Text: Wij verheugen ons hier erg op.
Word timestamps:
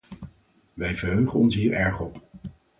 Wij 0.73 0.95
verheugen 0.95 1.39
ons 1.39 1.55
hier 1.55 1.71
erg 1.73 1.99
op. 2.01 2.23